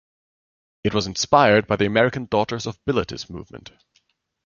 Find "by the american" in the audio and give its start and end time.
1.67-2.25